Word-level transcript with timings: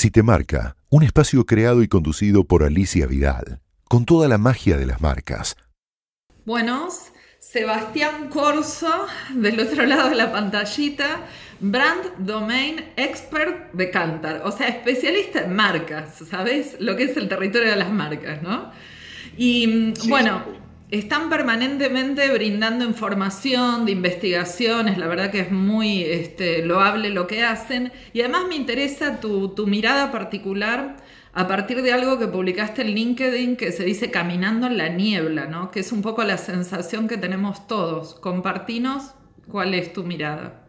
Si 0.00 0.10
te 0.10 0.22
marca, 0.22 0.76
un 0.88 1.02
espacio 1.02 1.44
creado 1.44 1.82
y 1.82 1.86
conducido 1.86 2.44
por 2.44 2.62
Alicia 2.62 3.06
Vidal, 3.06 3.60
con 3.86 4.06
toda 4.06 4.28
la 4.28 4.38
magia 4.38 4.78
de 4.78 4.86
las 4.86 5.02
marcas. 5.02 5.58
Buenos, 6.46 7.12
Sebastián 7.38 8.30
Corso, 8.30 8.90
del 9.34 9.60
otro 9.60 9.84
lado 9.84 10.08
de 10.08 10.14
la 10.14 10.32
pantallita, 10.32 11.26
Brand 11.60 12.16
Domain 12.16 12.82
Expert 12.96 13.74
de 13.74 13.90
Cantar, 13.90 14.40
o 14.46 14.52
sea, 14.52 14.68
especialista 14.68 15.42
en 15.42 15.54
marcas, 15.54 16.14
¿sabes? 16.30 16.76
Lo 16.80 16.96
que 16.96 17.02
es 17.02 17.16
el 17.18 17.28
territorio 17.28 17.68
de 17.68 17.76
las 17.76 17.92
marcas, 17.92 18.42
¿no? 18.42 18.72
Y 19.36 19.92
bueno, 20.08 20.44
están 20.90 21.30
permanentemente 21.30 22.28
brindando 22.32 22.84
información 22.84 23.86
de 23.86 23.92
investigaciones, 23.92 24.98
la 24.98 25.06
verdad 25.06 25.30
que 25.30 25.40
es 25.40 25.52
muy 25.52 26.02
este, 26.02 26.64
loable 26.64 27.10
lo 27.10 27.26
que 27.26 27.44
hacen. 27.44 27.92
Y 28.12 28.20
además 28.20 28.46
me 28.48 28.56
interesa 28.56 29.20
tu, 29.20 29.54
mirada 29.66 30.10
particular 30.10 30.96
a 31.32 31.46
partir 31.46 31.82
de 31.82 31.92
algo 31.92 32.18
que 32.18 32.26
publicaste 32.26 32.82
en 32.82 32.88
LinkedIn 32.88 33.56
que 33.56 33.70
se 33.70 33.84
dice 33.84 34.10
caminando 34.10 34.66
en 34.66 34.78
la 34.78 34.88
niebla, 34.88 35.46
¿no? 35.46 35.70
que 35.70 35.80
es 35.80 35.92
un 35.92 36.02
poco 36.02 36.24
la 36.24 36.38
sensación 36.38 37.06
que 37.06 37.16
tenemos 37.16 37.68
todos. 37.68 38.16
Compartinos 38.16 39.14
cuál 39.48 39.74
es 39.74 39.92
tu 39.92 40.02
mirada. 40.02 40.66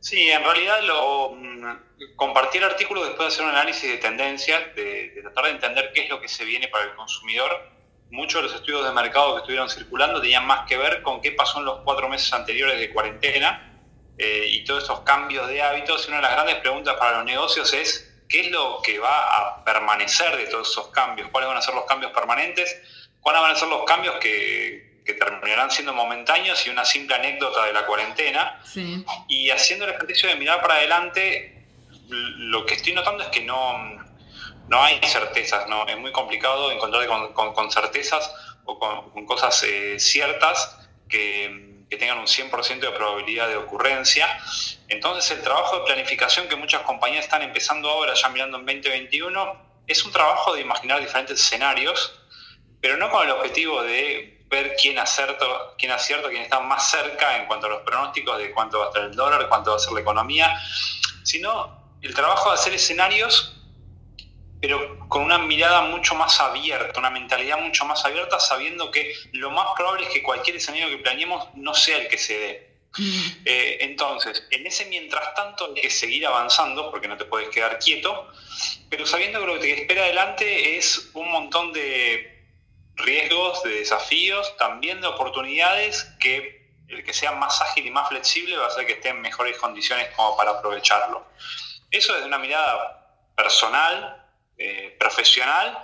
Sí, 0.00 0.30
en 0.30 0.42
realidad 0.42 0.82
lo, 0.86 1.34
mm, 1.34 2.16
compartí 2.16 2.56
el 2.56 2.64
artículo 2.64 3.04
después 3.04 3.20
de 3.20 3.34
hacer 3.34 3.44
un 3.44 3.50
análisis 3.50 3.90
de 3.90 3.98
tendencias, 3.98 4.74
de 4.76 5.12
tratar 5.20 5.44
de 5.44 5.50
entender 5.50 5.90
qué 5.94 6.04
es 6.04 6.10
lo 6.10 6.20
que 6.20 6.28
se 6.28 6.44
viene 6.44 6.68
para 6.68 6.84
el 6.84 6.94
consumidor 6.94 7.73
muchos 8.10 8.42
de 8.42 8.48
los 8.48 8.54
estudios 8.54 8.84
de 8.84 8.92
mercado 8.92 9.34
que 9.34 9.40
estuvieron 9.40 9.68
circulando 9.68 10.20
tenían 10.20 10.46
más 10.46 10.66
que 10.66 10.76
ver 10.76 11.02
con 11.02 11.20
qué 11.20 11.32
pasó 11.32 11.58
en 11.58 11.64
los 11.64 11.80
cuatro 11.80 12.08
meses 12.08 12.32
anteriores 12.32 12.78
de 12.78 12.90
cuarentena 12.90 13.72
eh, 14.16 14.46
y 14.48 14.64
todos 14.64 14.84
esos 14.84 15.00
cambios 15.00 15.48
de 15.48 15.62
hábitos. 15.62 16.04
Y 16.04 16.08
una 16.08 16.18
de 16.18 16.22
las 16.22 16.32
grandes 16.32 16.56
preguntas 16.56 16.94
para 16.96 17.18
los 17.18 17.24
negocios 17.24 17.72
es 17.72 18.14
qué 18.28 18.42
es 18.42 18.50
lo 18.50 18.80
que 18.82 18.98
va 18.98 19.36
a 19.36 19.64
permanecer 19.64 20.36
de 20.36 20.46
todos 20.46 20.70
esos 20.70 20.88
cambios, 20.88 21.28
cuáles 21.30 21.48
van 21.48 21.58
a 21.58 21.62
ser 21.62 21.74
los 21.74 21.84
cambios 21.84 22.12
permanentes, 22.12 22.76
cuáles 23.20 23.42
van 23.42 23.52
a 23.52 23.56
ser 23.56 23.68
los 23.68 23.84
cambios 23.84 24.16
que, 24.16 24.92
terminarán 25.04 25.70
siendo 25.70 25.92
momentáneos 25.92 26.66
y 26.66 26.70
una 26.70 26.82
simple 26.82 27.14
anécdota 27.14 27.66
de 27.66 27.74
la 27.74 27.84
cuarentena. 27.84 28.58
Y 29.28 29.50
haciendo 29.50 29.84
el 29.84 29.92
ejercicio 29.92 30.30
de 30.30 30.36
mirar 30.36 30.62
para 30.62 30.76
adelante, 30.76 31.66
lo 32.08 32.64
que 32.64 32.74
estoy 32.74 32.94
notando 32.94 33.22
es 33.22 33.28
que 33.28 33.42
no 33.42 34.02
no 34.68 34.82
hay 34.82 35.00
certezas, 35.02 35.68
¿no? 35.68 35.86
Es 35.86 35.98
muy 35.98 36.12
complicado 36.12 36.72
encontrar 36.72 37.06
con, 37.32 37.70
certezas 37.70 38.32
o 38.64 38.78
con, 38.78 39.26
cosas 39.26 39.62
eh, 39.64 39.98
ciertas 39.98 40.78
que, 41.08 41.62
tengan 41.98 42.18
un 42.18 42.26
100% 42.26 42.80
de 42.80 42.90
probabilidad 42.90 43.46
de 43.46 43.56
ocurrencia. 43.56 44.26
Entonces 44.88 45.30
el 45.30 45.44
trabajo 45.44 45.78
de 45.78 45.84
planificación 45.84 46.48
que 46.48 46.56
muchas 46.56 46.82
compañías 46.82 47.24
están 47.24 47.42
empezando 47.42 47.88
ahora, 47.88 48.14
ya 48.14 48.28
mirando 48.30 48.58
en 48.58 48.66
2021, 48.66 49.56
es 49.86 50.04
un 50.04 50.10
trabajo 50.10 50.54
de 50.54 50.62
imaginar 50.62 51.00
diferentes 51.00 51.40
escenarios, 51.40 52.20
pero 52.80 52.96
no 52.96 53.10
con 53.10 53.24
el 53.24 53.30
objetivo 53.30 53.80
de 53.84 54.44
ver 54.48 54.74
quién 54.74 54.98
acierta, 54.98 55.46
quién 55.78 55.92
acierta, 55.92 56.28
quién 56.30 56.42
está 56.42 56.58
más 56.58 56.90
cerca 56.90 57.36
en 57.36 57.46
cuanto 57.46 57.66
a 57.66 57.70
los 57.70 57.82
pronósticos 57.82 58.38
de 58.38 58.50
cuánto 58.50 58.80
va 58.80 58.86
a 58.86 58.88
estar 58.88 59.04
el 59.04 59.14
dólar, 59.14 59.48
cuánto 59.48 59.70
va 59.70 59.76
a 59.76 59.78
ser 59.78 59.92
la 59.92 60.00
economía, 60.00 60.52
sino 61.22 61.96
el 62.02 62.12
trabajo 62.12 62.48
de 62.50 62.56
hacer 62.56 62.74
escenarios 62.74 63.53
pero 64.66 64.98
con 65.10 65.24
una 65.24 65.36
mirada 65.36 65.82
mucho 65.82 66.14
más 66.14 66.40
abierta, 66.40 66.98
una 66.98 67.10
mentalidad 67.10 67.58
mucho 67.58 67.84
más 67.84 68.02
abierta, 68.06 68.40
sabiendo 68.40 68.90
que 68.90 69.14
lo 69.32 69.50
más 69.50 69.66
probable 69.76 70.06
es 70.06 70.08
que 70.08 70.22
cualquier 70.22 70.56
escenario 70.56 70.88
que 70.88 71.02
planeemos 71.02 71.48
no 71.54 71.74
sea 71.74 71.98
el 71.98 72.08
que 72.08 72.16
se 72.16 72.38
dé. 72.38 72.70
Eh, 73.46 73.76
entonces, 73.80 74.46
en 74.50 74.66
ese 74.66 74.86
mientras 74.86 75.34
tanto 75.34 75.66
hay 75.66 75.82
que 75.82 75.90
seguir 75.90 76.26
avanzando 76.26 76.90
porque 76.90 77.08
no 77.08 77.18
te 77.18 77.26
puedes 77.26 77.50
quedar 77.50 77.78
quieto, 77.78 78.32
pero 78.88 79.04
sabiendo 79.04 79.38
que 79.40 79.46
lo 79.46 79.54
que 79.54 79.60
te 79.60 79.80
espera 79.82 80.04
adelante 80.04 80.78
es 80.78 81.10
un 81.12 81.30
montón 81.30 81.74
de 81.74 82.42
riesgos, 82.94 83.62
de 83.64 83.80
desafíos, 83.80 84.56
también 84.56 85.02
de 85.02 85.08
oportunidades 85.08 86.04
que 86.18 86.70
el 86.88 87.04
que 87.04 87.12
sea 87.12 87.32
más 87.32 87.60
ágil 87.60 87.86
y 87.86 87.90
más 87.90 88.08
flexible 88.08 88.56
va 88.56 88.64
a 88.64 88.68
hacer 88.68 88.86
que 88.86 88.94
esté 88.94 89.10
en 89.10 89.20
mejores 89.20 89.58
condiciones 89.58 90.08
como 90.16 90.38
para 90.38 90.52
aprovecharlo. 90.52 91.26
Eso 91.90 92.14
desde 92.14 92.28
una 92.28 92.38
mirada 92.38 93.04
personal, 93.36 94.23
eh, 94.58 94.96
profesional 94.98 95.78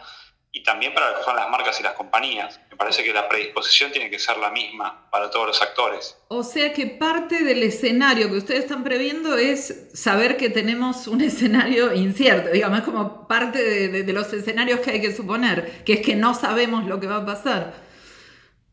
y 0.53 0.63
también 0.65 0.93
para 0.93 1.11
lo 1.11 1.19
que 1.19 1.25
son 1.25 1.37
las 1.37 1.49
marcas 1.49 1.79
y 1.79 1.83
las 1.83 1.95
compañías. 1.95 2.61
Me 2.71 2.77
parece 2.77 3.05
que 3.05 3.13
la 3.13 3.29
predisposición 3.29 3.93
tiene 3.93 4.11
que 4.11 4.19
ser 4.19 4.37
la 4.39 4.51
misma 4.51 5.09
para 5.11 5.31
todos 5.31 5.47
los 5.47 5.63
actores. 5.63 6.17
O 6.29 6.43
sea 6.43 6.73
que 6.73 6.87
parte 6.87 7.45
del 7.45 7.63
escenario 7.63 8.29
que 8.29 8.39
ustedes 8.39 8.61
están 8.61 8.83
previendo 8.83 9.37
es 9.37 9.91
saber 9.95 10.37
que 10.37 10.51
tenemos 10.51 11.07
un 11.07 11.21
escenario 11.23 11.95
incierto, 11.95 12.51
digamos, 12.51 12.81
es 12.81 12.85
como 12.85 13.29
parte 13.29 13.89
de, 13.89 14.13
los 14.13 14.33
escenarios 14.33 14.81
que 14.81 14.91
hay 14.91 15.01
que 15.01 15.15
suponer, 15.15 15.85
que 15.85 15.95
es 15.95 16.01
que 16.01 16.17
no 16.17 16.35
sabemos 16.35 16.85
lo 16.87 16.99
que 16.99 17.07
va 17.07 17.19
a 17.19 17.27
pasar. 17.27 17.75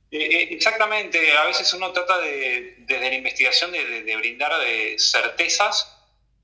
Eh, 0.10 0.18
eh, 0.18 0.48
exactamente, 0.52 1.20
a 1.38 1.46
veces 1.46 1.72
uno 1.74 1.92
trata 1.92 2.18
de, 2.20 2.76
desde 2.80 3.10
la 3.10 3.16
investigación 3.16 3.72
de, 3.72 4.04
de 4.04 4.16
brindar 4.16 4.52
certezas 4.98 5.97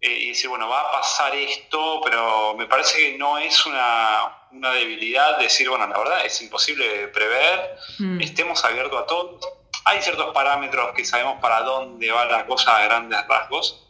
eh, 0.04 0.18
y 0.20 0.28
decir, 0.32 0.50
bueno, 0.50 0.68
va 0.68 0.82
a 0.82 0.92
pasar 0.92 1.34
esto, 1.34 2.02
pero 2.04 2.54
me 2.56 2.66
parece 2.66 2.98
que 2.98 3.18
no 3.18 3.38
es 3.38 3.66
una, 3.66 4.38
debilidad 4.52 5.38
decir, 5.40 5.70
bueno, 5.70 5.88
la 5.88 5.98
verdad 5.98 6.26
es 6.26 6.42
imposible 6.42 7.08
prever, 7.08 7.78
mm. 8.00 8.20
estemos 8.20 8.66
abiertos 8.66 9.02
a 9.02 9.06
todo. 9.06 9.40
Hay 9.86 10.02
ciertos 10.02 10.34
parámetros 10.34 10.94
que 10.94 11.06
sabemos 11.06 11.40
para 11.40 11.62
dónde 11.62 12.12
va 12.12 12.26
la 12.26 12.46
cosa 12.46 12.76
a 12.76 12.84
grandes 12.84 13.26
rasgos, 13.30 13.88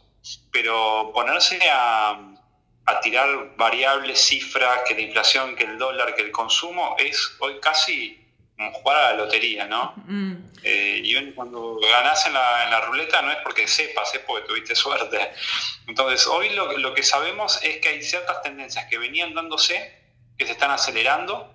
pero 0.52 1.10
ponerse 1.12 1.58
a, 1.68 2.16
a 2.86 3.00
tirar 3.00 3.56
variables, 3.56 4.24
cifras, 4.24 4.82
que 4.86 4.94
la 4.94 5.00
inflación, 5.00 5.56
que 5.56 5.64
el 5.64 5.78
dólar, 5.78 6.14
que 6.14 6.22
el 6.22 6.30
consumo, 6.30 6.94
es 6.96 7.36
hoy 7.40 7.58
casi 7.58 8.23
como 8.56 8.72
jugar 8.72 8.96
a 8.96 9.10
la 9.10 9.24
lotería, 9.24 9.66
¿no? 9.66 9.94
Mm. 10.06 10.34
Eh, 10.62 11.00
y 11.04 11.32
cuando 11.32 11.78
ganás 11.80 12.26
en 12.26 12.34
la, 12.34 12.64
en 12.64 12.70
la, 12.70 12.80
ruleta 12.82 13.20
no 13.22 13.30
es 13.32 13.38
porque 13.38 13.66
sepas, 13.66 14.14
es 14.14 14.20
porque 14.20 14.46
tuviste 14.46 14.74
suerte. 14.74 15.32
Entonces, 15.86 16.26
hoy 16.26 16.50
lo, 16.50 16.78
lo, 16.78 16.94
que 16.94 17.02
sabemos 17.02 17.60
es 17.62 17.78
que 17.78 17.88
hay 17.88 18.02
ciertas 18.02 18.42
tendencias 18.42 18.86
que 18.86 18.98
venían 18.98 19.34
dándose, 19.34 20.02
que 20.38 20.46
se 20.46 20.52
están 20.52 20.70
acelerando, 20.70 21.52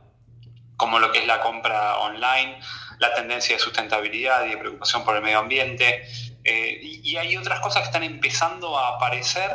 como 0.75 0.99
lo 0.99 1.11
que 1.11 1.19
es 1.19 1.27
la 1.27 1.41
compra 1.41 1.97
online, 1.99 2.59
la 2.99 3.13
tendencia 3.13 3.55
de 3.55 3.61
sustentabilidad 3.61 4.45
y 4.45 4.49
de 4.49 4.57
preocupación 4.57 5.03
por 5.05 5.15
el 5.15 5.21
medio 5.21 5.39
ambiente, 5.39 6.05
eh, 6.43 6.79
y, 6.81 7.17
hay 7.17 7.35
otras 7.37 7.59
cosas 7.59 7.81
que 7.81 7.87
están 7.87 8.03
empezando 8.03 8.77
a 8.77 8.95
aparecer 8.95 9.51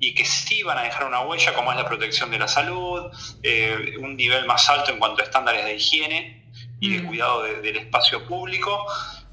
y 0.00 0.14
que 0.14 0.24
sí 0.24 0.62
van 0.62 0.78
a 0.78 0.82
dejar 0.82 1.04
una 1.04 1.20
huella, 1.20 1.54
como 1.54 1.70
es 1.70 1.78
la 1.78 1.86
protección 1.86 2.30
de 2.30 2.38
la 2.38 2.48
salud, 2.48 3.10
eh, 3.42 3.94
un 4.00 4.16
nivel 4.16 4.44
más 4.46 4.68
alto 4.68 4.90
en 4.90 4.98
cuanto 4.98 5.22
a 5.22 5.24
estándares 5.24 5.64
de 5.64 5.76
higiene, 5.76 6.43
y 6.84 6.98
de 6.98 7.06
cuidado 7.06 7.42
del 7.42 7.76
espacio 7.76 8.26
público, 8.26 8.86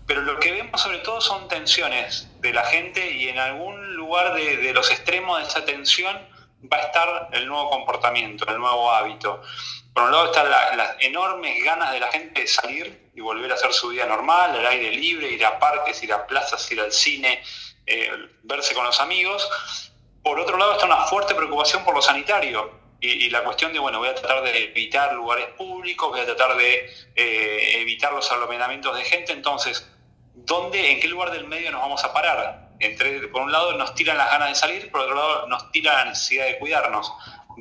pero 0.07 0.21
lo 0.21 0.39
que 0.39 0.53
vemos 0.53 0.79
sobre 0.79 0.99
todo 0.99 1.19
son 1.19 1.49
tensiones 1.49 2.29
de 2.39 2.53
la 2.53 2.63
gente 2.63 3.11
y 3.11 3.27
en 3.27 3.39
algún 3.39 3.93
lugar 3.95 4.33
de, 4.33 4.71
los 4.73 4.89
extremos 4.89 5.37
de 5.39 5.47
esa 5.47 5.65
tensión 5.65 6.17
va 6.71 6.77
a 6.77 6.81
estar 6.81 7.29
el 7.33 7.47
nuevo 7.47 7.69
comportamiento, 7.69 8.47
el 8.47 8.57
nuevo 8.57 8.89
hábito. 8.89 9.41
Por 9.93 10.03
un 10.03 10.11
lado 10.11 10.27
están 10.27 10.49
las 10.49 10.95
enormes 10.99 11.61
ganas 11.65 11.91
de 11.91 11.99
la 11.99 12.07
gente 12.07 12.39
de 12.41 12.47
salir 12.47 13.11
y 13.13 13.19
volver 13.19 13.51
a 13.51 13.55
hacer 13.55 13.73
su 13.73 13.89
vida 13.89 14.05
normal, 14.05 14.51
al 14.51 14.67
aire 14.67 14.91
libre, 14.91 15.29
ir 15.29 15.45
a 15.45 15.59
parques, 15.59 16.01
ir 16.03 16.13
a 16.13 16.25
plazas, 16.25 16.71
ir 16.71 16.79
al 16.79 16.93
cine, 16.93 17.43
eh, 17.85 18.11
verse 18.43 18.73
con 18.73 18.85
los 18.85 19.01
amigos. 19.01 19.45
Por 20.23 20.39
otro 20.39 20.57
lado 20.57 20.73
está 20.73 20.85
una 20.85 21.03
fuerte 21.07 21.35
preocupación 21.35 21.83
por 21.83 21.95
lo 21.95 22.01
sanitario 22.01 22.80
y, 23.03 23.31
la 23.31 23.43
cuestión 23.43 23.73
de, 23.73 23.79
bueno, 23.79 23.97
voy 23.97 24.09
a 24.09 24.15
tratar 24.15 24.43
de 24.43 24.65
evitar 24.65 25.13
lugares 25.13 25.47
públicos, 25.57 26.07
voy 26.09 26.19
a 26.19 26.25
tratar 26.25 26.55
de 26.55 26.87
eh, 27.15 27.81
evitar 27.81 28.13
los 28.13 28.31
aglomeramientos 28.31 28.95
de 28.95 29.03
gente, 29.03 29.33
entonces, 29.33 29.89
¿dónde, 30.35 30.91
en 30.91 30.99
qué 30.99 31.07
lugar 31.07 31.31
del 31.31 31.47
medio 31.47 31.71
nos 31.71 31.81
vamos 31.81 32.03
a 32.03 32.13
parar? 32.13 32.69
Entre, 32.79 33.27
por 33.29 33.41
un 33.41 33.51
lado 33.51 33.73
nos 33.73 33.95
tiran 33.95 34.19
las 34.19 34.29
ganas 34.29 34.49
de 34.49 34.55
salir, 34.55 34.91
por 34.91 35.01
otro 35.01 35.15
lado 35.15 35.47
nos 35.47 35.71
tira 35.71 35.93
la 35.93 36.05
necesidad 36.05 36.45
de 36.45 36.59
cuidarnos. 36.59 37.11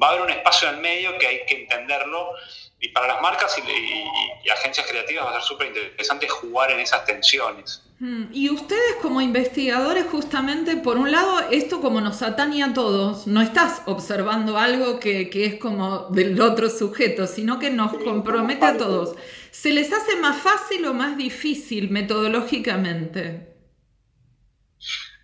Va 0.01 0.09
a 0.09 0.11
haber 0.11 0.23
un 0.23 0.31
espacio 0.31 0.69
en 0.69 0.75
el 0.75 0.81
medio 0.83 1.19
que 1.19 1.27
hay 1.27 1.47
que 1.47 1.63
entenderlo 1.63 2.34
y 2.78 2.89
para 2.89 3.07
las 3.07 3.22
marcas 3.22 3.59
y, 3.59 4.45
y 4.45 4.51
agencias 4.51 4.87
creativas 4.87 5.25
va 5.25 5.31
a 5.31 5.34
ser 5.34 5.42
súper 5.42 5.69
interesante 5.69 6.28
jugar 6.28 6.71
en 6.71 6.81
esas 6.81 7.04
tensiones. 7.07 7.83
Mm, 8.01 8.31
y 8.33 8.49
ustedes 8.49 8.97
como 9.03 9.21
investigadores, 9.21 10.07
justamente, 10.11 10.79
por 10.79 10.97
un 10.97 11.13
lado, 11.13 11.41
esto 11.51 11.83
como 11.83 12.01
nos 12.01 12.23
atañe 12.23 12.63
a 12.63 12.73
todos, 12.73 13.27
no 13.27 13.43
estás 13.43 13.83
observando 13.85 14.57
algo 14.57 14.99
que, 14.99 15.29
es 15.35 15.57
como 15.57 16.09
del 16.09 16.41
otro 16.41 16.71
sujeto, 16.71 17.27
sino 17.27 17.59
que 17.59 17.69
nos 17.69 17.93
compromete 17.93 18.65
a 18.65 18.79
todos. 18.79 19.17
¿Se 19.51 19.71
les 19.75 19.93
hace 19.93 20.17
más 20.17 20.41
fácil 20.41 20.87
o 20.87 20.95
más 20.95 21.19
difícil 21.19 21.91
metodológicamente? 21.91 23.55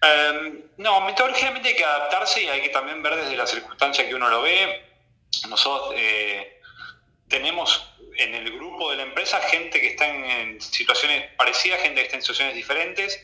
Em, 0.02 0.64
no, 0.76 1.00
metodológicamente 1.00 1.70
hay 1.70 1.76
que 1.76 1.84
adaptarse 1.84 2.42
y 2.42 2.46
hay 2.46 2.60
que 2.60 2.68
también 2.68 3.02
ver 3.02 3.16
desde 3.16 3.38
la 3.38 3.46
circunstancia 3.46 4.06
que 4.06 4.14
uno 4.14 4.28
lo 4.28 4.42
ve. 4.42 4.82
Nosotros 5.48 5.94
eh, 5.96 6.55
tenemos 7.28 7.92
en 8.16 8.34
el 8.34 8.52
grupo 8.52 8.90
de 8.90 8.96
la 8.96 9.02
empresa 9.02 9.40
gente 9.40 9.80
que 9.80 9.88
está 9.88 10.06
en, 10.06 10.60
situaciones 10.60 11.30
parecidas, 11.36 11.80
gente 11.80 12.00
que 12.00 12.06
está 12.06 12.16
en 12.16 12.22
situaciones 12.22 12.54
diferentes. 12.54 13.22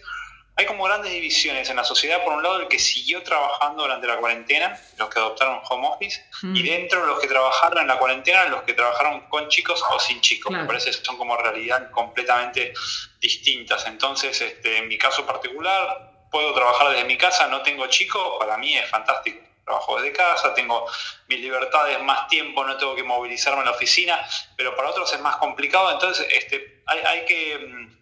hay 0.54 0.66
como 0.66 0.84
grandes 0.84 1.10
divisiones 1.12 1.70
en 1.70 1.76
la 1.76 1.84
sociedad. 1.84 2.22
Por 2.24 2.34
un 2.34 2.42
lado, 2.42 2.60
el 2.60 2.68
que 2.68 2.78
siguió 2.78 3.22
trabajando 3.22 3.84
durante 3.84 4.06
la 4.06 4.18
cuarentena, 4.18 4.78
los 4.98 5.08
que 5.08 5.18
adoptaron 5.18 5.60
home 5.68 5.88
office, 5.88 6.22
y 6.42 6.46
mm. 6.46 6.62
dentro 6.62 7.06
los 7.06 7.20
que 7.20 7.26
trabajaron 7.26 7.80
en 7.80 7.86
la 7.86 7.98
cuarentena, 7.98 8.44
los 8.48 8.62
que 8.62 8.74
trabajaron 8.74 9.28
con 9.28 9.48
chicos 9.48 9.82
o 9.90 9.98
sin 9.98 10.20
chicos. 10.20 10.52
Me 10.52 10.64
parece 10.64 10.90
que 10.90 11.04
son 11.04 11.16
como 11.16 11.36
realidad 11.36 11.90
completamente 11.90 12.74
distintas. 13.18 13.86
Entonces, 13.86 14.38
este, 14.42 14.76
en 14.76 14.88
mi 14.88 14.98
caso 14.98 15.24
particular, 15.24 16.12
puedo 16.30 16.52
trabajar 16.52 16.90
desde 16.90 17.04
mi 17.04 17.16
casa, 17.16 17.46
no 17.46 17.62
tengo 17.62 17.86
chicos, 17.86 18.36
para 18.38 18.58
mí 18.58 18.76
es 18.76 18.88
fantástico. 18.90 19.51
Trabajo 19.64 19.96
desde 19.96 20.12
casa, 20.12 20.54
tengo 20.54 20.86
mis 21.28 21.40
libertades, 21.40 22.02
más 22.02 22.26
tiempo, 22.28 22.64
no 22.64 22.76
tengo 22.76 22.96
que 22.96 23.04
movilizarme 23.04 23.60
en 23.60 23.66
la 23.66 23.72
oficina, 23.72 24.18
pero 24.56 24.74
para 24.74 24.90
otros 24.90 25.12
es 25.12 25.20
más 25.20 25.36
complicado. 25.36 25.92
Entonces, 25.92 26.26
este, 26.30 26.82
hay, 26.86 26.98
hay 27.00 27.24
que 27.24 27.58
mm, 27.58 27.92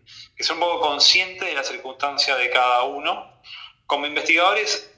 que 0.41 0.45
son 0.45 0.57
un 0.57 0.63
poco 0.63 0.81
conscientes 0.81 1.47
de 1.47 1.55
la 1.55 1.63
circunstancia 1.63 2.35
de 2.35 2.49
cada 2.49 2.85
uno. 2.85 3.31
Como 3.85 4.07
investigadores, 4.07 4.91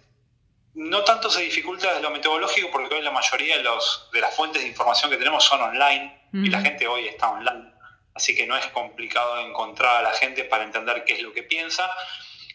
no 0.75 1.03
tanto 1.03 1.29
se 1.31 1.43
dificulta 1.43 1.89
desde 1.89 2.03
lo 2.03 2.11
metodológico, 2.11 2.71
porque 2.71 2.95
hoy 2.95 3.03
la 3.03 3.11
mayoría 3.11 3.57
de, 3.57 3.65
los, 3.65 4.09
de 4.13 4.21
las 4.21 4.33
fuentes 4.37 4.63
de 4.63 4.69
información 4.69 5.11
que 5.11 5.17
tenemos 5.17 5.43
son 5.43 5.61
online 5.61 6.29
y 6.33 6.49
la 6.49 6.61
gente 6.61 6.87
hoy 6.87 7.09
está 7.09 7.31
online. 7.31 7.73
Así 8.15 8.37
que 8.37 8.47
no 8.47 8.57
es 8.57 8.65
complicado 8.67 9.41
encontrar 9.41 9.97
a 9.97 10.03
la 10.03 10.13
gente 10.13 10.45
para 10.45 10.63
entender 10.63 11.05
qué 11.05 11.15
es 11.15 11.23
lo 11.23 11.33
que 11.33 11.43
piensa. 11.43 11.91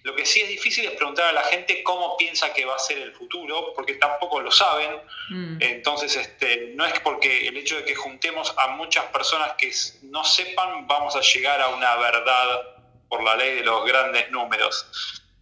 Lo 0.04 0.16
que 0.16 0.26
sí 0.26 0.42
es 0.42 0.50
difícil 0.50 0.86
es 0.86 0.92
preguntar 0.92 1.26
a 1.26 1.32
la 1.32 1.44
gente 1.44 1.84
cómo 1.84 2.16
piensa 2.18 2.54
que 2.54 2.66
va 2.66 2.76
a 2.76 2.80
ser 2.80 2.98
el 3.00 3.14
futuro, 3.14 3.74
porque 3.76 3.96
tampoco 3.96 4.40
lo 4.40 4.52
saben. 4.52 5.02
Mm. 5.30 5.58
Entonces, 5.62 6.16
este, 6.16 6.72
no 6.76 6.86
es 6.86 7.00
porque 7.02 7.48
el 7.48 7.58
hecho 7.58 7.78
de 7.78 7.86
que 7.86 7.96
juntemos 7.96 8.54
a 8.58 8.68
muchas 8.70 9.06
personas 9.06 9.54
que 9.58 9.72
no 10.04 10.24
sepan, 10.24 10.88
vamos 10.88 11.16
a 11.16 11.22
llegar 11.22 11.62
a 11.62 11.70
una 11.70 11.96
verdad 11.98 12.78
por 13.10 13.24
la 13.24 13.36
ley 13.36 13.56
de 13.56 13.64
los 13.64 13.86
grandes 13.86 14.30
números. 14.32 14.86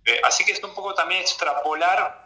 Eh, 0.05 0.21
así 0.23 0.45
que 0.45 0.51
es 0.51 0.63
un 0.63 0.73
poco 0.73 0.93
también 0.93 1.21
extrapolar 1.21 2.25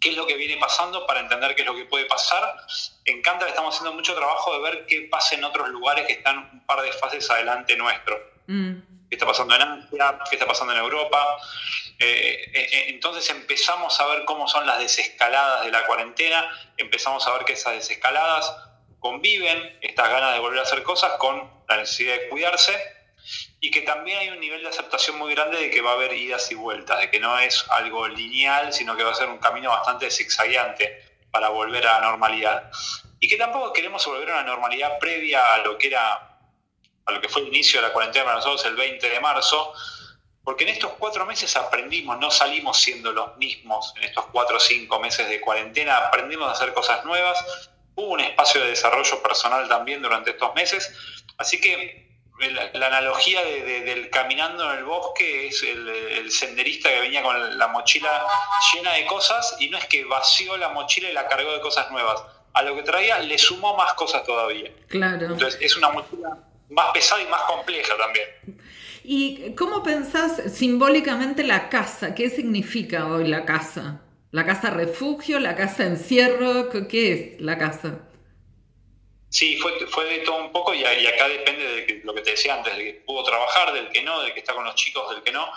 qué 0.00 0.10
es 0.10 0.16
lo 0.16 0.26
que 0.26 0.34
viene 0.34 0.56
pasando 0.56 1.06
para 1.06 1.20
entender 1.20 1.54
qué 1.54 1.62
es 1.62 1.66
lo 1.66 1.74
que 1.74 1.84
puede 1.84 2.06
pasar. 2.06 2.56
En 3.04 3.20
Cantar 3.22 3.48
estamos 3.48 3.74
haciendo 3.74 3.94
mucho 3.94 4.14
trabajo 4.14 4.54
de 4.54 4.62
ver 4.62 4.86
qué 4.86 5.08
pasa 5.10 5.34
en 5.34 5.44
otros 5.44 5.68
lugares 5.68 6.06
que 6.06 6.14
están 6.14 6.48
un 6.52 6.66
par 6.66 6.80
de 6.82 6.92
fases 6.92 7.30
adelante 7.30 7.76
nuestro. 7.76 8.29
Mm. 8.50 9.06
¿Qué 9.08 9.14
está 9.14 9.26
pasando 9.26 9.54
en 9.54 9.62
Asia? 9.62 10.18
¿Qué 10.28 10.34
está 10.34 10.46
pasando 10.46 10.72
en 10.72 10.80
Europa? 10.80 11.38
Eh, 12.00 12.50
eh, 12.52 12.84
entonces 12.88 13.28
empezamos 13.30 14.00
a 14.00 14.06
ver 14.06 14.24
cómo 14.24 14.48
son 14.48 14.66
las 14.66 14.80
desescaladas 14.80 15.64
de 15.64 15.70
la 15.70 15.86
cuarentena, 15.86 16.50
empezamos 16.76 17.24
a 17.28 17.32
ver 17.34 17.44
que 17.44 17.52
esas 17.52 17.74
desescaladas 17.74 18.52
conviven, 18.98 19.78
estas 19.82 20.10
ganas 20.10 20.34
de 20.34 20.40
volver 20.40 20.58
a 20.58 20.62
hacer 20.62 20.82
cosas, 20.82 21.12
con 21.18 21.48
la 21.68 21.76
necesidad 21.76 22.14
de 22.14 22.28
cuidarse 22.28 22.76
y 23.60 23.70
que 23.70 23.82
también 23.82 24.18
hay 24.18 24.28
un 24.30 24.40
nivel 24.40 24.62
de 24.62 24.68
aceptación 24.68 25.16
muy 25.16 25.32
grande 25.32 25.58
de 25.58 25.70
que 25.70 25.80
va 25.80 25.90
a 25.90 25.94
haber 25.94 26.12
idas 26.12 26.50
y 26.50 26.56
vueltas, 26.56 26.98
de 26.98 27.08
que 27.08 27.20
no 27.20 27.38
es 27.38 27.64
algo 27.70 28.08
lineal, 28.08 28.72
sino 28.72 28.96
que 28.96 29.04
va 29.04 29.12
a 29.12 29.14
ser 29.14 29.28
un 29.28 29.38
camino 29.38 29.70
bastante 29.70 30.10
zigzagueante 30.10 31.04
para 31.30 31.50
volver 31.50 31.86
a 31.86 32.00
la 32.00 32.06
normalidad. 32.08 32.68
Y 33.20 33.28
que 33.28 33.36
tampoco 33.36 33.72
queremos 33.72 34.04
volver 34.06 34.30
a 34.30 34.40
una 34.40 34.42
normalidad 34.44 34.98
previa 34.98 35.54
a 35.54 35.58
lo 35.58 35.78
que 35.78 35.86
era 35.86 36.29
a 37.06 37.12
lo 37.12 37.20
que 37.20 37.28
fue 37.28 37.42
el 37.42 37.48
inicio 37.48 37.80
de 37.80 37.88
la 37.88 37.92
cuarentena 37.92 38.24
para 38.24 38.36
nosotros 38.36 38.64
el 38.66 38.76
20 38.76 39.08
de 39.08 39.20
marzo, 39.20 39.72
porque 40.44 40.64
en 40.64 40.70
estos 40.70 40.92
cuatro 40.98 41.26
meses 41.26 41.54
aprendimos, 41.56 42.18
no 42.18 42.30
salimos 42.30 42.78
siendo 42.78 43.12
los 43.12 43.36
mismos 43.36 43.92
en 43.96 44.04
estos 44.04 44.26
cuatro 44.26 44.56
o 44.56 44.60
cinco 44.60 44.98
meses 44.98 45.28
de 45.28 45.40
cuarentena, 45.40 45.96
aprendimos 45.98 46.48
a 46.48 46.52
hacer 46.52 46.72
cosas 46.72 47.04
nuevas, 47.04 47.38
hubo 47.94 48.12
un 48.12 48.20
espacio 48.20 48.60
de 48.62 48.70
desarrollo 48.70 49.22
personal 49.22 49.68
también 49.68 50.02
durante 50.02 50.30
estos 50.30 50.54
meses, 50.54 50.92
así 51.36 51.60
que 51.60 52.08
la, 52.48 52.86
analogía 52.86 53.42
del 53.44 54.08
caminando 54.08 54.72
en 54.72 54.78
el 54.78 54.84
bosque 54.84 55.48
es 55.48 55.62
el, 55.62 56.30
senderista 56.30 56.88
que 56.88 57.00
venía 57.00 57.22
con 57.22 57.58
la 57.58 57.68
mochila 57.68 58.26
llena 58.72 58.92
de 58.94 59.04
cosas 59.04 59.56
y 59.60 59.68
no 59.68 59.76
es 59.76 59.84
que 59.86 60.04
vació 60.04 60.56
la 60.56 60.70
mochila 60.70 61.10
y 61.10 61.12
la 61.12 61.28
cargó 61.28 61.52
de 61.52 61.60
cosas 61.60 61.90
nuevas. 61.90 62.22
A 62.52 62.62
lo 62.62 62.74
que 62.74 62.82
traía 62.82 63.18
le 63.18 63.38
sumó 63.38 63.76
más 63.76 63.92
cosas 63.94 64.24
todavía. 64.24 64.72
Claro. 64.88 65.26
Entonces 65.26 65.58
es 65.60 65.76
una 65.76 65.90
mochila 65.90 66.38
más 66.70 66.90
pesada 66.92 67.22
y 67.22 67.26
más 67.26 67.42
compleja 67.42 67.96
también. 67.96 68.28
¿Y 69.02 69.54
cómo 69.54 69.82
pensás 69.82 70.52
simbólicamente 70.52 71.42
la 71.42 71.68
casa? 71.68 72.14
¿Qué 72.14 72.30
significa 72.30 73.06
hoy 73.06 73.26
la 73.26 73.44
casa? 73.44 74.02
¿La 74.30 74.46
casa 74.46 74.70
refugio? 74.70 75.40
¿La 75.40 75.56
casa 75.56 75.84
encierro? 75.84 76.68
¿Qué 76.88 77.12
es 77.12 77.40
la 77.40 77.58
casa? 77.58 77.98
Sí, 79.30 79.56
fue, 79.58 79.72
fue 79.86 80.04
de 80.06 80.18
todo 80.18 80.44
un 80.44 80.52
poco 80.52 80.74
y, 80.74 80.84
acá 80.84 81.28
depende 81.28 81.64
de 81.64 82.00
lo 82.04 82.12
que 82.14 82.20
te 82.20 82.32
decía 82.32 82.54
antes, 82.54 82.76
del 82.76 82.84
que 82.84 82.94
pudo 83.06 83.22
trabajar, 83.22 83.72
del 83.72 83.88
que 83.90 84.02
no, 84.02 84.20
del 84.22 84.34
que 84.34 84.40
está 84.40 84.54
con 84.54 84.64
los 84.64 84.74
chicos, 84.74 85.08
del 85.10 85.22
que 85.22 85.32
no. 85.32 85.48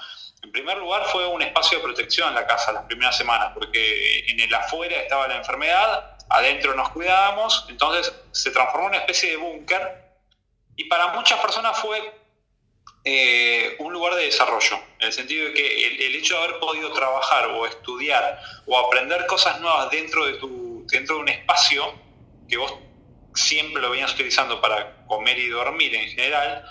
En 0.43 0.51
primer 0.51 0.77
lugar 0.77 1.05
fue 1.05 1.25
un 1.27 1.41
espacio 1.41 1.79
de 1.79 1.83
protección 1.83 2.29
en 2.29 2.35
la 2.35 2.45
casa 2.45 2.71
las 2.71 2.83
primeras 2.83 3.17
semanas, 3.17 3.51
porque 3.53 4.25
en 4.27 4.39
el 4.39 4.53
afuera 4.53 4.95
estaba 5.01 5.27
la 5.27 5.37
enfermedad, 5.37 6.17
adentro 6.29 6.75
nos 6.75 6.89
cuidábamos, 6.89 7.65
entonces 7.69 8.13
se 8.31 8.51
transformó 8.51 8.87
en 8.87 8.93
una 8.93 8.99
especie 8.99 9.31
de 9.31 9.37
búnker 9.37 10.02
y 10.75 10.85
para 10.85 11.07
muchas 11.13 11.39
personas 11.39 11.77
fue 11.79 12.13
eh, 13.05 13.75
un 13.79 13.91
lugar 13.91 14.15
de 14.15 14.25
desarrollo, 14.25 14.77
en 14.99 15.07
el 15.07 15.13
sentido 15.13 15.47
de 15.47 15.53
que 15.53 16.05
el, 16.07 16.15
hecho 16.15 16.37
de 16.37 16.43
haber 16.43 16.59
podido 16.59 16.91
trabajar 16.93 17.47
o 17.47 17.65
estudiar 17.65 18.39
o 18.65 18.77
aprender 18.77 19.25
cosas 19.27 19.59
nuevas 19.59 19.91
dentro 19.91 20.25
de, 20.25 20.33
tu, 20.35 20.85
dentro 20.87 21.15
de 21.15 21.21
un 21.21 21.29
espacio 21.29 21.93
que 22.47 22.57
vos 22.57 22.73
siempre 23.35 23.81
lo 23.81 23.89
venías 23.89 24.13
utilizando 24.13 24.61
para 24.61 25.05
comer 25.05 25.37
y 25.37 25.49
dormir 25.49 25.93
en 25.95 26.09
general, 26.09 26.65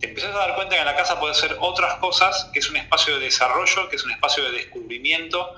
te 0.00 0.08
empezás 0.08 0.34
a 0.34 0.38
dar 0.38 0.54
cuenta 0.54 0.74
que 0.74 0.80
en 0.80 0.86
la 0.86 0.96
casa 0.96 1.18
puede 1.18 1.34
ser 1.34 1.56
otras 1.60 1.94
cosas, 1.96 2.50
que 2.52 2.58
es 2.58 2.68
un 2.68 2.76
espacio 2.76 3.18
de 3.18 3.26
desarrollo, 3.26 3.88
que 3.88 3.96
es 3.96 4.04
un 4.04 4.10
espacio 4.10 4.44
de 4.44 4.52
descubrimiento, 4.52 5.54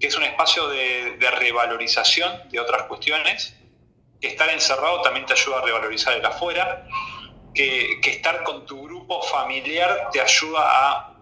que 0.00 0.06
es 0.06 0.16
un 0.16 0.24
espacio 0.24 0.68
de, 0.68 1.16
revalorización 1.38 2.48
de 2.50 2.60
otras 2.60 2.84
cuestiones, 2.84 3.54
que 4.20 4.28
estar 4.28 4.48
encerrado 4.50 5.02
también 5.02 5.26
te 5.26 5.34
ayuda 5.34 5.58
a 5.58 5.62
revalorizar 5.62 6.14
el 6.14 6.24
afuera, 6.24 6.86
que, 7.56 8.00
que 8.00 8.10
estar 8.10 8.44
con 8.44 8.64
tu 8.66 8.84
grupo 8.84 9.22
familiar 9.22 10.10
te 10.12 10.20
ayuda 10.20 10.60
a 10.60 11.16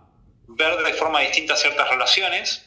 ver 0.48 0.82
de 0.82 0.92
forma 0.94 1.20
distinta 1.20 1.56
ciertas 1.56 1.88
relaciones, 1.88 2.66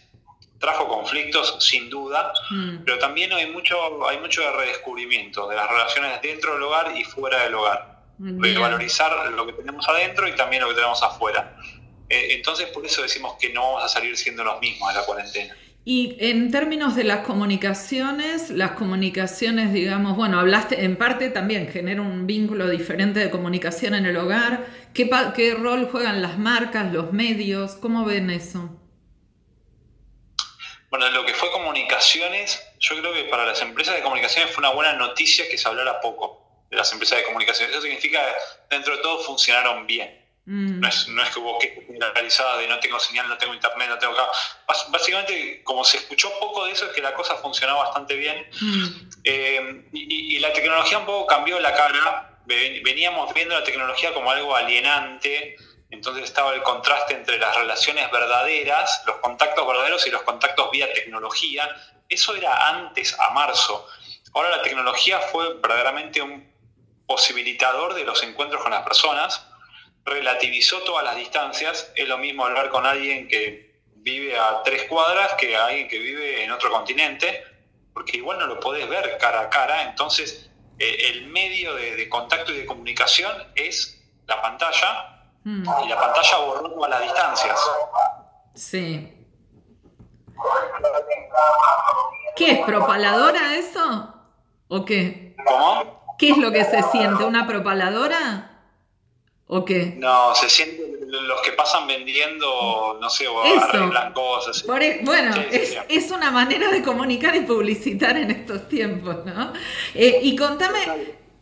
trajo 0.60 0.88
conflictos 0.88 1.58
sin 1.60 1.90
duda, 1.90 2.34
mm. 2.50 2.78
pero 2.84 2.98
también 3.00 3.32
hay 3.34 3.48
mucho, 3.48 4.08
hay 4.08 4.20
mucho 4.20 4.42
de 4.42 4.52
redescubrimiento 4.52 5.48
de 5.48 5.56
las 5.56 5.70
relaciones 5.70 6.22
dentro 6.22 6.54
del 6.54 6.64
hogar 6.64 6.96
y 6.96 7.04
fuera 7.04 7.44
del 7.44 7.56
hogar. 7.56 7.98
De 8.20 8.58
valorizar 8.58 9.30
lo 9.30 9.46
que 9.46 9.54
tenemos 9.54 9.88
adentro 9.88 10.28
y 10.28 10.36
también 10.36 10.64
lo 10.64 10.70
que 10.70 10.74
tenemos 10.74 11.04
afuera. 11.04 11.56
Eh, 12.10 12.30
entonces 12.32 12.68
por 12.70 12.84
eso 12.84 13.04
decimos 13.04 13.36
que 13.40 13.50
no 13.54 13.62
vamos 13.62 13.84
a 13.84 13.88
salir 13.88 14.18
siendo 14.18 14.44
los 14.44 14.60
mismos 14.60 14.92
de 14.92 15.00
la 15.00 15.06
cuarentena. 15.06 15.56
Y 15.90 16.18
en 16.20 16.52
términos 16.52 16.98
de 16.98 17.06
las 17.06 17.20
comunicaciones, 17.20 18.50
las 18.50 18.72
comunicaciones, 18.72 19.72
digamos, 19.72 20.18
bueno, 20.18 20.38
hablaste 20.38 20.84
en 20.84 20.98
parte 20.98 21.30
también, 21.30 21.72
genera 21.72 22.02
un 22.02 22.28
vínculo 22.28 22.68
diferente 22.68 23.22
de 23.22 23.30
comunicación 23.30 23.96
en 23.96 24.06
el 24.06 24.18
hogar. 24.18 24.68
¿Qué, 24.94 25.10
qué 25.34 25.54
rol 25.54 25.88
juegan 25.90 26.22
las 26.22 26.38
marcas, 26.38 26.92
los 26.92 27.14
medios? 27.14 27.78
¿Cómo 27.78 28.04
ven 28.04 28.30
eso? 28.32 28.70
Bueno, 30.90 31.10
lo 31.12 31.26
que 31.26 31.34
fue 31.34 31.50
comunicaciones, 31.52 32.62
yo 32.80 33.00
creo 33.00 33.14
que 33.14 33.24
para 33.30 33.46
las 33.46 33.62
empresas 33.62 33.96
de 33.96 34.02
comunicaciones 34.02 34.52
fue 34.52 34.64
una 34.64 34.74
buena 34.74 34.92
noticia 34.92 35.46
que 35.50 35.58
se 35.58 35.70
hablara 35.70 36.02
poco 36.02 36.66
de 36.70 36.76
las 36.76 36.92
empresas 36.92 37.20
de 37.20 37.24
comunicaciones. 37.24 37.74
Eso 37.74 37.84
significa 37.84 38.20
dentro 38.70 38.94
de 38.94 39.02
todo 39.02 39.20
funcionaron 39.20 39.88
bien. 39.88 40.27
Mm. 40.48 40.80
No, 40.80 40.88
es, 40.88 41.10
no, 41.10 41.22
es, 41.22 41.30
que 41.30 41.40
hubo 41.40 41.60
que 41.60 41.84
generalizada 41.86 42.58
de 42.58 42.68
no 42.68 42.80
tengo 42.80 42.98
señal, 43.02 43.28
no 43.28 43.38
tengo 43.38 43.54
internet, 43.54 43.90
no 43.90 43.98
tengo... 44.00 44.16
Básicamente, 44.90 45.62
como 45.64 45.84
se 45.84 45.98
escuchó 45.98 46.32
poco 46.40 46.66
de 46.66 46.72
eso, 46.72 46.86
es 46.86 46.94
que 46.94 47.02
la 47.02 47.14
cosa 47.14 47.36
funcionaba 47.36 47.84
bastante 47.84 48.16
bien. 48.16 48.48
Mm. 48.62 48.86
Eh, 49.26 49.84
y, 49.92 50.38
y, 50.38 50.40
la 50.40 50.54
tecnología 50.54 51.00
un 51.00 51.06
poco 51.06 51.28
cambió 51.28 51.60
la 51.60 51.74
cara. 51.74 52.40
Veníamos 52.46 53.34
viendo 53.34 53.60
la 53.60 53.64
tecnología 53.66 54.14
como 54.14 54.32
algo 54.32 54.56
alienante, 54.56 55.58
entonces 55.90 56.24
estaba 56.24 56.54
el 56.54 56.64
contraste 56.64 57.14
entre 57.14 57.38
las 57.40 57.54
relaciones 57.58 58.10
verdaderas, 58.10 59.04
los 59.06 59.18
contactos 59.18 59.68
verdaderos 59.68 60.08
y 60.08 60.12
los 60.12 60.22
contactos 60.22 60.72
vía 60.72 60.92
tecnología. 60.94 61.70
Eso 62.08 62.36
era 62.36 62.70
antes, 62.70 63.20
a 63.20 63.32
marzo. 63.32 63.86
Ahora 64.34 64.50
la 64.52 64.62
tecnología 64.62 65.20
fue 65.20 65.56
verdaderamente 65.56 66.22
un 66.22 66.50
posibilitador 67.06 67.96
de 67.96 68.06
los 68.06 68.24
encuentros 68.24 68.62
con 68.62 68.72
las 68.72 68.84
personas, 68.84 69.46
relativizó 70.08 70.82
todas 70.82 71.04
las 71.04 71.16
distancias. 71.16 71.92
Es 71.96 72.08
lo 72.08 72.18
mismo 72.18 72.46
hablar 72.46 72.70
con 72.70 72.86
alguien 72.86 73.28
que 73.28 73.82
vive 73.98 74.38
a 74.40 74.64
tres 74.64 74.84
cuadras 74.84 75.34
que 75.36 75.56
alguien 75.56 75.88
que 75.88 76.00
vive 76.00 76.44
en 76.44 76.52
otro 76.52 76.72
continente, 76.72 77.44
porque 77.94 78.18
igual 78.18 78.40
no 78.40 78.48
lo 78.48 78.60
podés 78.60 78.90
ver 78.90 79.18
cara 79.20 79.42
a 79.42 79.50
cara. 79.50 79.84
Entonces, 79.84 80.50
eh, 80.80 81.10
el 81.10 81.28
medio 81.28 81.76
de 81.76 82.10
contacto 82.10 82.52
y 82.52 82.58
de 82.58 82.66
comunicación 82.66 83.32
es 83.56 84.02
la 84.26 84.42
pantalla 84.42 85.18
Mm. 85.48 85.64
Y 85.86 85.88
la 85.88 85.98
pantalla 85.98 86.38
borró 86.40 86.84
a 86.84 86.90
las 86.90 87.02
distancias. 87.04 87.58
Sí. 88.54 89.14
¿Qué 92.36 92.52
es 92.52 92.66
propaladora 92.66 93.56
eso? 93.56 94.14
¿O 94.68 94.84
qué? 94.84 95.38
¿Cómo? 95.46 96.16
¿Qué 96.18 96.32
es 96.32 96.38
lo 96.38 96.52
que 96.52 96.66
se 96.66 96.84
siente? 96.84 97.24
¿Una 97.24 97.48
propaladora? 97.48 98.57
¿O 99.48 99.64
qué? 99.64 99.94
No, 99.98 100.36
se 100.36 100.50
sienten 100.50 100.88
los 101.10 101.42
que 101.42 101.54
pasan 101.54 101.88
vendiendo, 101.88 102.98
no 103.00 103.10
sé, 103.10 103.28
o 103.28 103.42
arreglan 103.42 104.14
cosas. 104.14 104.66
E, 104.82 105.00
bueno, 105.04 105.36
es, 105.52 106.12
una 106.12 106.32
manera 106.32 106.70
de 106.70 106.84
comunicar 106.84 107.36
y 107.36 107.42
publicitar 107.42 108.18
en 108.18 108.32
estos 108.32 108.68
tiempos, 108.68 109.26
¿no? 109.26 109.54
Eh, 109.94 110.20
y 110.22 110.36
contame 110.36 110.80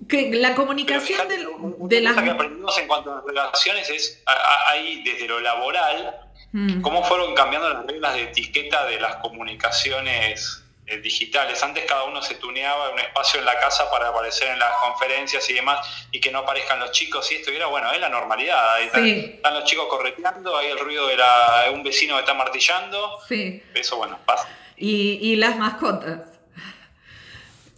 que 0.07 0.31
la 0.35 0.53
comunicación 0.53 1.27
de, 1.27 2.01
la... 2.01 2.13
que 2.13 2.29
aprendimos 2.29 2.77
en 2.77 2.87
cuanto 2.87 3.11
a 3.11 3.15
las 3.15 3.25
relaciones 3.25 3.89
es 3.89 4.23
ahí 4.69 5.01
desde 5.03 5.27
lo 5.27 5.39
laboral, 5.39 6.15
mm. 6.51 6.81
cómo 6.81 7.03
fueron 7.03 7.33
cambiando 7.33 7.69
las 7.69 7.85
reglas 7.87 8.13
de 8.13 8.23
etiqueta 8.23 8.85
de 8.85 8.99
las 8.99 9.15
comunicaciones 9.17 10.64
eh, 10.87 10.99
digitales. 10.99 11.63
Antes 11.63 11.83
cada 11.85 12.03
uno 12.03 12.21
se 12.21 12.35
tuneaba 12.35 12.91
un 12.91 12.99
espacio 12.99 13.39
en 13.39 13.45
la 13.47 13.57
casa 13.59 13.89
para 13.89 14.09
aparecer 14.09 14.49
en 14.49 14.59
las 14.59 14.71
conferencias 14.77 15.49
y 15.49 15.53
demás 15.53 16.05
y 16.11 16.19
que 16.19 16.29
no 16.29 16.39
aparezcan 16.39 16.79
los 16.79 16.91
chicos 16.91 17.31
y 17.31 17.35
esto 17.35 17.51
y 17.51 17.55
era, 17.55 17.65
bueno, 17.65 17.91
es 17.91 17.99
la 17.99 18.09
normalidad. 18.09 18.79
están, 18.81 19.53
los 19.55 19.63
chicos 19.63 19.87
correteando, 19.89 20.55
hay 20.55 20.67
el 20.67 20.77
ruido 20.77 21.07
de, 21.07 21.15
un 21.73 21.81
vecino 21.81 22.13
que 22.13 22.19
está 22.19 22.35
martillando. 22.35 23.17
Sí. 23.27 23.63
Eso, 23.73 23.97
bueno, 23.97 24.19
pasa. 24.27 24.47
Y, 24.77 25.35
las 25.37 25.57
mascotas. 25.57 26.21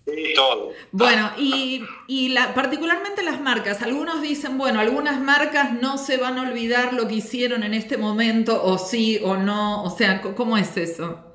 Sí, 0.06 0.34
todo. 0.36 0.74
Bueno, 0.92 1.32
y, 1.38 2.30
la, 2.30 2.54
particularmente 2.54 3.24
las 3.24 3.40
marcas. 3.40 3.82
Algunos 3.84 4.22
dicen, 4.22 4.58
bueno, 4.58 4.82
algunas 4.82 5.18
marcas 5.22 5.72
no 5.72 5.98
se 5.98 6.18
van 6.18 6.40
a 6.40 6.42
olvidar 6.42 6.92
lo 6.92 7.08
que 7.08 7.16
hicieron 7.16 7.64
en 7.64 7.74
este 7.74 7.98
momento, 7.98 8.62
o 8.62 8.78
sí 8.78 9.22
o 9.24 9.38
no. 9.38 9.84
O 9.84 9.96
sea, 9.96 10.22
¿cómo 10.22 10.58
es 10.58 10.76
eso? 10.76 11.27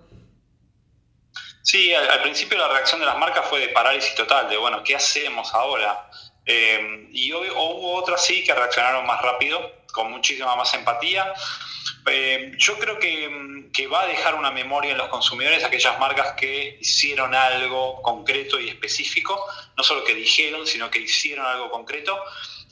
Sí, 1.63 1.95
al, 1.95 2.23
principio 2.23 2.59
la 2.59 2.69
reacción 2.69 2.99
de 3.01 3.07
las 3.07 3.17
marcas 3.17 3.47
fue 3.49 3.61
de 3.61 3.69
parálisis 3.69 4.15
total, 4.17 4.49
de 4.49 4.57
bueno, 4.57 4.83
¿qué 4.83 4.97
hacemos 4.97 5.55
ahora? 5.55 6.11
Eh, 6.45 7.09
y 7.13 7.33
hubo 7.33 7.95
otras 7.95 8.25
sí 8.25 8.43
que 8.43 8.53
reaccionaron 8.53 9.07
más 9.07 9.23
rápido, 9.23 9.71
con 9.93 10.11
muchísima 10.11 10.57
más 10.57 10.75
empatía. 10.75 11.33
Eh, 12.07 12.53
yo 12.59 12.77
creo 12.81 12.99
que, 12.99 13.71
que, 13.73 13.87
va 13.87 14.03
a 14.03 14.07
dejar 14.09 14.35
una 14.35 14.51
memoria 14.51 14.91
en 14.91 14.99
los 14.99 15.07
consumidores 15.09 15.63
aquellas 15.63 16.01
marcas 16.01 16.33
que 16.33 16.79
hicieron 16.81 17.33
algo 17.33 18.03
concreto 18.03 18.59
y 18.59 18.69
específico, 18.69 19.47
no 19.77 19.85
solo 19.85 20.03
que 20.03 20.17
dijeron, 20.17 20.67
sino 20.67 20.91
que 20.91 20.99
hicieron 20.99 21.47
algo 21.47 21.71
concreto. 21.71 22.19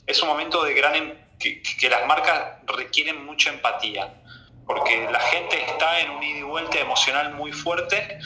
Es 0.05 0.21
un 0.21 0.27
momento 0.27 0.65
de 0.65 0.73
gran 0.73 0.95
em, 0.95 1.17
que 1.39 1.89
las 1.89 2.05
marcas 2.07 2.57
requieren 2.65 3.25
mucha 3.25 3.51
empatía, 3.51 4.21
porque 4.65 5.07
la 5.09 5.21
gente 5.21 5.63
está 5.63 6.01
en 6.01 6.09
un 6.09 6.21
ida 6.21 6.39
y 6.39 6.43
vuelta 6.43 6.77
emocional 6.79 7.33
muy 7.33 7.53
fuerte 7.53 8.19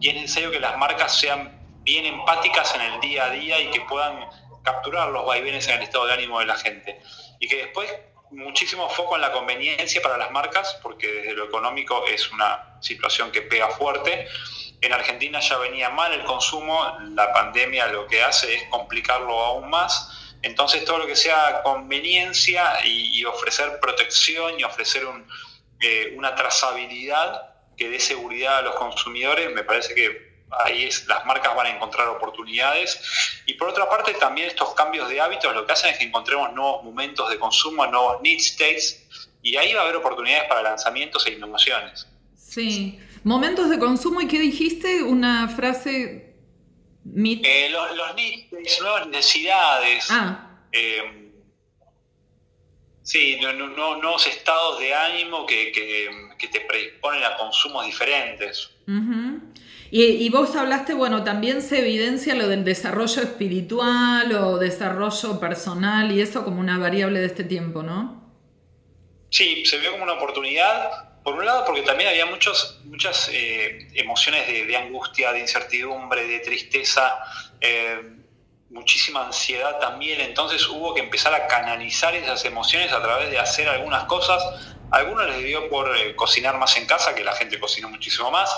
y 0.00 0.08
es 0.08 0.14
necesario 0.14 0.50
que 0.50 0.60
las 0.60 0.76
marcas 0.78 1.18
sean 1.18 1.60
bien 1.82 2.06
empáticas 2.06 2.74
en 2.74 2.80
el 2.80 3.00
día 3.00 3.26
a 3.26 3.30
día 3.30 3.60
y 3.60 3.70
que 3.70 3.82
puedan 3.82 4.28
capturar 4.62 5.08
los 5.10 5.26
vaivenes 5.26 5.68
en 5.68 5.76
el 5.76 5.82
estado 5.82 6.06
de 6.06 6.14
ánimo 6.14 6.40
de 6.40 6.46
la 6.46 6.56
gente. 6.56 7.00
Y 7.38 7.48
que 7.48 7.56
después 7.56 7.90
muchísimo 8.30 8.88
foco 8.88 9.16
en 9.16 9.22
la 9.22 9.32
conveniencia 9.32 10.00
para 10.00 10.16
las 10.16 10.30
marcas, 10.30 10.78
porque 10.82 11.08
desde 11.08 11.34
lo 11.34 11.44
económico 11.44 12.06
es 12.06 12.30
una 12.30 12.76
situación 12.80 13.30
que 13.30 13.42
pega 13.42 13.68
fuerte. 13.70 14.26
En 14.80 14.92
Argentina 14.92 15.40
ya 15.40 15.58
venía 15.58 15.90
mal 15.90 16.12
el 16.12 16.24
consumo, 16.24 16.96
la 17.14 17.32
pandemia 17.32 17.88
lo 17.88 18.06
que 18.06 18.22
hace 18.22 18.54
es 18.54 18.64
complicarlo 18.70 19.38
aún 19.40 19.68
más. 19.68 20.36
Entonces 20.42 20.84
todo 20.84 20.98
lo 20.98 21.06
que 21.06 21.16
sea 21.16 21.60
conveniencia 21.62 22.86
y, 22.86 23.22
ofrecer 23.26 23.78
protección 23.80 24.58
y 24.58 24.64
ofrecer 24.64 25.02
eh, 25.80 26.14
una 26.16 26.34
trazabilidad 26.34 27.49
que 27.80 27.88
dé 27.88 27.98
seguridad 27.98 28.58
a 28.58 28.62
los 28.62 28.74
consumidores, 28.76 29.50
me 29.54 29.64
parece 29.64 29.94
que 29.94 30.44
ahí 30.66 30.84
es, 30.84 31.06
las 31.06 31.24
marcas 31.24 31.56
van 31.56 31.66
a 31.66 31.70
encontrar 31.70 32.08
oportunidades. 32.08 33.00
Y 33.46 33.54
por 33.54 33.68
otra 33.68 33.88
parte, 33.88 34.12
también 34.12 34.48
estos 34.48 34.74
cambios 34.74 35.08
de 35.08 35.18
hábitos 35.18 35.54
lo 35.54 35.64
que 35.64 35.72
hacen 35.72 35.90
es 35.90 35.98
que 35.98 36.04
encontremos 36.04 36.52
nuevos 36.52 36.84
momentos 36.84 37.30
de 37.30 37.38
consumo, 37.38 37.86
nuevos 37.86 38.20
need 38.20 38.38
states, 38.38 39.02
y 39.40 39.56
ahí 39.56 39.72
va 39.72 39.80
a 39.80 39.84
haber 39.84 39.96
oportunidades 39.96 40.46
para 40.46 40.60
lanzamientos 40.60 41.26
e 41.26 41.32
innovaciones. 41.32 42.06
Sí. 42.36 43.00
Momentos 43.24 43.70
de 43.70 43.78
consumo, 43.78 44.20
¿y 44.20 44.28
qué 44.28 44.38
dijiste? 44.38 45.02
Una 45.02 45.48
frase... 45.48 46.36
Eh, 47.42 47.70
los, 47.70 47.96
los 47.96 48.14
need 48.14 48.44
states, 48.44 48.78
nuevas 48.82 49.06
necesidades. 49.06 50.06
Ah. 50.10 50.50
Eh, 50.70 51.30
Sí, 53.10 53.38
no, 53.40 53.52
no, 53.52 53.96
nuevos 53.96 54.24
estados 54.28 54.78
de 54.78 54.94
ánimo 54.94 55.44
que, 55.44 56.29
te 56.48 56.60
predisponen 56.60 57.24
a 57.24 57.36
consumos 57.36 57.86
diferentes. 57.86 58.70
y, 59.90 60.28
vos 60.30 60.54
hablaste, 60.56 60.94
bueno, 60.94 61.24
también 61.24 61.62
se 61.62 61.80
evidencia 61.80 62.34
lo 62.34 62.48
del 62.48 62.64
desarrollo 62.64 63.22
espiritual 63.22 64.32
o 64.32 64.58
desarrollo 64.58 65.40
personal 65.40 66.12
y 66.12 66.20
eso 66.20 66.44
como 66.44 66.60
una 66.60 66.78
variable 66.78 67.20
de 67.20 67.26
este 67.26 67.44
tiempo, 67.44 67.82
¿no? 67.82 68.20
Sí, 69.30 69.64
se 69.64 69.78
vio 69.78 69.92
como 69.92 70.04
una 70.04 70.14
oportunidad, 70.14 71.22
por 71.22 71.34
un 71.34 71.44
lado 71.44 71.64
porque 71.64 71.82
también 71.82 72.08
había 72.08 72.26
muchos, 72.26 72.80
muchas 72.84 73.30
eh, 73.32 73.88
emociones 73.94 74.46
de, 74.46 74.76
angustia, 74.76 75.32
de 75.32 75.40
incertidumbre, 75.40 76.26
de 76.26 76.40
tristeza. 76.40 77.18
Eh, 77.60 78.16
muchísima 78.70 79.26
ansiedad 79.26 79.78
también, 79.80 80.20
entonces 80.20 80.66
hubo 80.68 80.94
que 80.94 81.00
empezar 81.00 81.34
a 81.34 81.46
canalizar 81.48 82.14
esas 82.14 82.44
emociones 82.44 82.92
a 82.92 83.02
través 83.02 83.30
de 83.30 83.38
hacer 83.38 83.68
algunas 83.68 84.04
cosas. 84.04 84.42
A 84.92 84.96
algunos 84.98 85.26
les 85.28 85.44
dio 85.44 85.68
por 85.68 85.96
eh, 85.96 86.16
cocinar 86.16 86.58
más 86.58 86.76
en 86.76 86.86
casa, 86.86 87.14
que 87.14 87.24
la 87.24 87.32
gente 87.34 87.60
cocinó 87.60 87.88
muchísimo 87.88 88.30
más, 88.30 88.50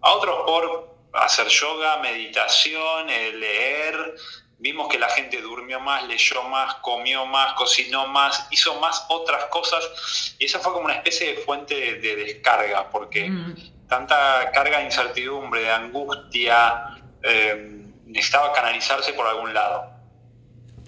a 0.00 0.12
otros 0.12 0.42
por 0.44 0.98
hacer 1.14 1.48
yoga, 1.48 1.98
meditación, 1.98 3.08
eh, 3.08 3.32
leer. 3.32 4.14
Vimos 4.58 4.88
que 4.88 4.98
la 4.98 5.08
gente 5.08 5.40
durmió 5.40 5.78
más, 5.80 6.04
leyó 6.04 6.42
más, 6.44 6.74
comió 6.76 7.24
más, 7.26 7.54
cocinó 7.54 8.06
más, 8.08 8.48
hizo 8.50 8.78
más 8.80 9.06
otras 9.08 9.44
cosas. 9.46 10.34
Y 10.38 10.46
eso 10.46 10.58
fue 10.58 10.72
como 10.72 10.86
una 10.86 10.94
especie 10.94 11.34
de 11.34 11.42
fuente 11.42 11.74
de, 11.74 12.16
descarga, 12.16 12.90
porque 12.90 13.30
mm. 13.30 13.86
tanta 13.88 14.50
carga 14.52 14.78
de 14.78 14.86
incertidumbre, 14.86 15.62
de 15.62 15.70
angustia, 15.70 16.98
eh, 17.22 17.84
necesitaba 18.04 18.52
canalizarse 18.52 19.12
por 19.12 19.26
algún 19.26 19.54
lado. 19.54 19.97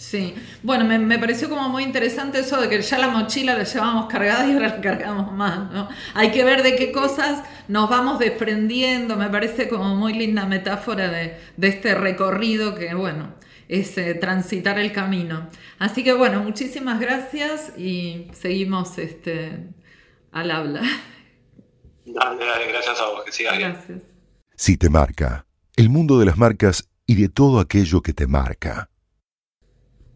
Sí, 0.01 0.35
bueno, 0.63 0.87
me, 0.87 1.19
pareció 1.19 1.51
como 1.51 1.69
muy 1.69 1.83
interesante 1.83 2.39
eso 2.39 2.59
de 2.59 2.71
que 2.71 2.81
ya 2.81 2.97
la 2.97 3.09
mochila 3.09 3.55
la 3.55 3.65
llevábamos 3.65 4.11
cargada 4.11 4.49
y 4.49 4.53
ahora 4.53 4.69
la 4.69 4.81
cargamos 4.81 5.31
más, 5.31 5.71
¿no? 5.71 5.91
Hay 6.15 6.31
que 6.31 6.43
ver 6.43 6.63
de 6.63 6.75
qué 6.75 6.91
cosas 6.91 7.45
nos 7.69 7.91
vamos 7.91 8.19
desprendiendo, 8.19 9.17
me 9.17 9.29
parece 9.29 9.69
como 9.69 9.95
muy 9.95 10.15
linda 10.15 10.47
metáfora 10.47 11.09
de, 11.09 11.39
este 11.61 11.95
recorrido 11.95 12.75
que, 12.75 12.95
bueno, 12.95 13.35
es 13.69 13.99
eh, 13.99 14.15
transitar 14.15 14.79
el 14.79 14.91
camino. 14.91 15.51
Así 15.79 16.03
que, 16.03 16.15
bueno, 16.15 16.43
muchísimas 16.43 16.99
gracias 16.99 17.75
y 17.77 18.29
seguimos 18.33 18.97
este, 18.97 19.69
al 20.33 20.51
habla. 20.51 20.81
Dale, 22.07 22.43
dale, 22.43 22.69
gracias 22.69 22.99
a 22.99 23.05
vos, 23.05 23.23
que 23.27 23.33
sigas 23.33 23.59
Gracias. 23.59 24.03
Si 24.57 24.79
te 24.79 24.89
marca, 24.89 25.45
el 25.77 25.91
mundo 25.91 26.19
de 26.19 26.25
las 26.25 26.39
marcas 26.39 26.89
y 27.05 27.17
de 27.17 27.29
todo 27.29 27.61
aquello 27.61 28.01
que 28.01 28.15
te 28.15 28.27
marca. 28.27 28.90